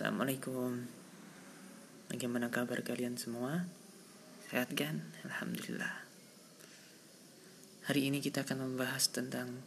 [0.00, 0.88] Assalamualaikum
[2.08, 3.68] Bagaimana kabar kalian semua?
[4.48, 5.12] Sehat kan?
[5.28, 5.92] Alhamdulillah
[7.84, 9.60] Hari ini kita akan membahas tentang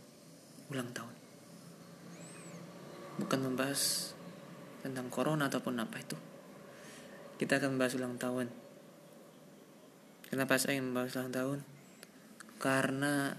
[0.74, 1.14] ulang tahun
[3.22, 4.18] Bukan membahas
[4.82, 6.18] tentang corona ataupun apa itu
[7.38, 8.50] Kita akan membahas ulang tahun
[10.34, 11.59] Kenapa saya membahas ulang tahun?
[12.57, 13.38] Karena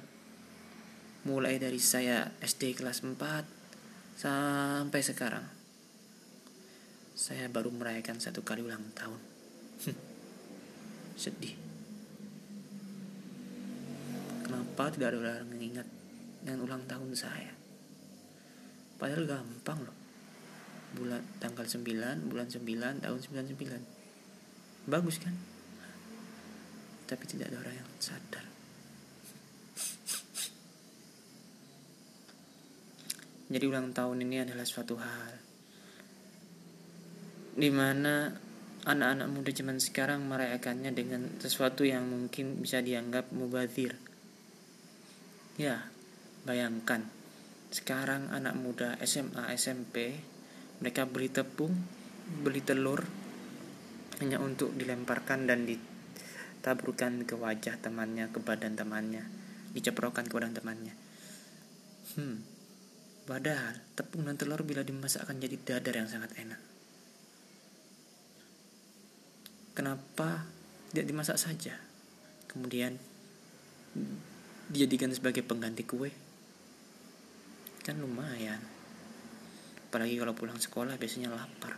[1.27, 3.19] mulai dari saya SD kelas 4
[4.15, 5.64] sampai sekarang
[7.15, 9.23] saya baru merayakan satu kali ulang tahun.
[11.23, 11.55] Sedih.
[14.43, 15.87] Kenapa tidak ada orang yang ingat
[16.43, 17.55] dengan ulang tahun saya?
[18.99, 19.97] Padahal gampang loh.
[20.99, 24.91] Bulan tanggal 9, bulan 9, tahun 99.
[24.91, 25.35] Bagus kan?
[27.07, 28.43] Tapi tidak ada orang yang sadar.
[33.55, 35.44] Jadi ulang tahun ini adalah suatu hal
[37.55, 38.35] di mana
[38.85, 43.97] anak-anak muda zaman sekarang merayakannya dengan sesuatu yang mungkin bisa dianggap mubazir.
[45.57, 45.87] Ya,
[46.43, 47.09] bayangkan
[47.71, 50.19] sekarang anak muda SMA, SMP
[50.83, 51.73] mereka beli tepung,
[52.43, 53.07] beli telur
[54.19, 59.25] hanya untuk dilemparkan dan ditaburkan ke wajah temannya, ke badan temannya,
[59.73, 60.95] diceprokan ke badan temannya.
[62.19, 62.43] Hmm.
[63.25, 66.74] Padahal tepung dan telur bila dimasak akan jadi dadar yang sangat enak.
[69.75, 70.47] Kenapa
[70.95, 71.75] tidak dimasak saja?
[72.47, 72.95] Kemudian
[74.71, 76.11] dijadikan sebagai pengganti kue.
[77.83, 78.63] Kan lumayan.
[79.91, 81.77] Apalagi kalau pulang sekolah biasanya lapar.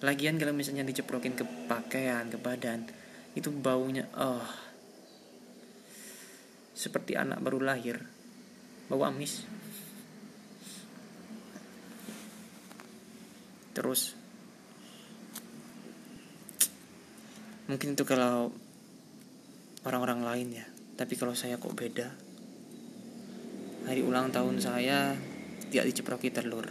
[0.00, 2.88] Lagian kalau misalnya diceprokin ke pakaian ke badan
[3.36, 4.44] itu baunya oh.
[6.72, 8.00] Seperti anak baru lahir
[8.88, 9.44] bau amis.
[13.76, 14.19] Terus
[17.70, 18.50] mungkin itu kalau
[19.86, 20.66] orang-orang lain ya.
[20.98, 22.10] Tapi kalau saya kok beda.
[23.86, 25.14] Hari ulang tahun saya
[25.70, 26.66] tidak diceproki telur.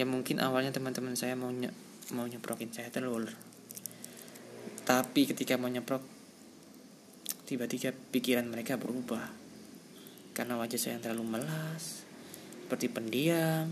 [0.00, 1.68] Ya mungkin awalnya teman-teman saya mau nye
[2.16, 3.28] mau nyeprokin saya telur.
[4.88, 6.02] Tapi ketika mau nyeprok
[7.44, 9.28] tiba-tiba pikiran mereka berubah.
[10.32, 12.08] Karena wajah saya yang terlalu melas
[12.64, 13.68] seperti pendiam.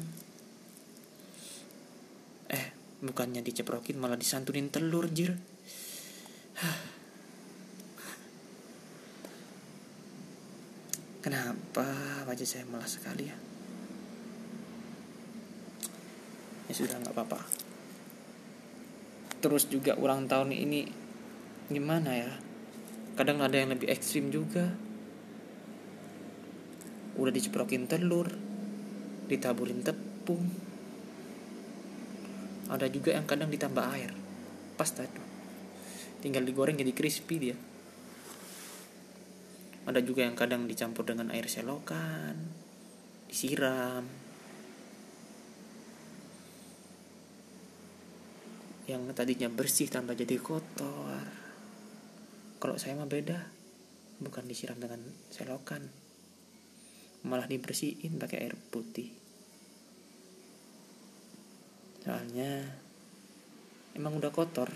[2.52, 5.57] Eh bukannya diceprokin malah disantunin telur jir
[11.22, 11.86] Kenapa
[12.26, 13.36] wajah saya malas sekali ya?
[16.66, 17.40] Ya sudah nggak apa-apa.
[19.38, 20.90] Terus juga ulang tahun ini
[21.70, 22.32] gimana ya?
[23.14, 24.74] Kadang ada yang lebih ekstrim juga.
[27.18, 28.34] Udah diceprokin telur,
[29.30, 30.48] ditaburin tepung.
[32.66, 34.10] Ada juga yang kadang ditambah air.
[34.74, 35.27] Pas tadi
[36.18, 37.56] tinggal digoreng jadi crispy dia.
[39.88, 42.36] Ada juga yang kadang dicampur dengan air selokan
[43.28, 44.04] disiram.
[48.88, 51.24] Yang tadinya bersih tambah jadi kotor.
[52.58, 53.36] Kalau saya mah beda
[54.18, 55.84] bukan disiram dengan selokan.
[57.28, 59.12] Malah dibersihin pakai air putih.
[62.00, 62.64] Soalnya
[63.92, 64.72] emang udah kotor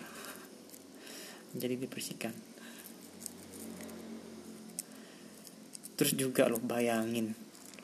[1.57, 2.33] jadi dibersihkan.
[5.97, 7.37] Terus juga lo bayangin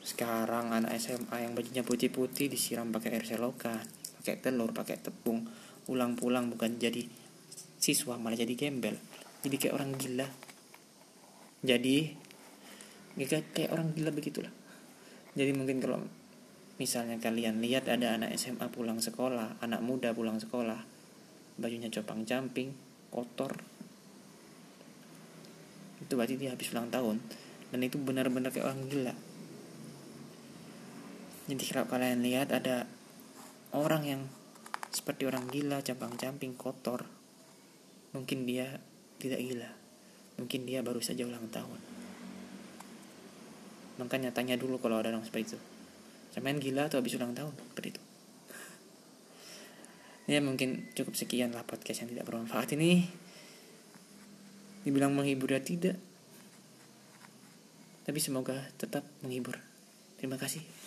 [0.03, 3.77] sekarang anak SMA yang bajunya putih-putih disiram pakai air selokan
[4.19, 5.45] pakai telur pakai tepung
[5.85, 7.05] pulang pulang bukan jadi
[7.79, 8.97] siswa malah jadi gembel.
[9.39, 10.27] Jadi kayak orang gila.
[11.63, 11.97] Jadi
[13.15, 14.53] kayak kayak orang gila begitulah.
[15.37, 16.03] Jadi mungkin kalau
[16.79, 20.79] misalnya kalian lihat ada anak SMA pulang sekolah anak muda pulang sekolah
[21.59, 22.71] bajunya copang camping
[23.09, 23.57] kotor.
[25.99, 27.21] Itu berarti dia habis ulang tahun.
[27.69, 29.13] Dan itu benar-benar kayak orang gila.
[31.49, 32.85] Jadi kalau kalian lihat ada
[33.73, 34.21] orang yang
[34.89, 37.05] seperti orang gila cabang-camping kotor.
[38.13, 38.81] Mungkin dia
[39.21, 39.69] tidak gila.
[40.41, 41.77] Mungkin dia baru saja ulang tahun.
[44.01, 45.59] Makanya tanya dulu kalau ada orang seperti itu.
[46.39, 47.51] Main gila atau habis ulang tahun?
[47.51, 48.08] Seperti itu
[50.29, 53.09] ya mungkin cukup sekian lah podcast yang tidak bermanfaat ini.
[54.85, 55.97] Dibilang menghibur ya tidak.
[58.05, 59.57] Tapi semoga tetap menghibur.
[60.21, 60.78] Terima kasih